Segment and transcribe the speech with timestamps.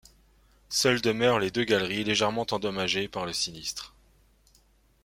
[0.69, 3.93] Seules demeurent les deux galeries, légèrement endommagées par le sinistre.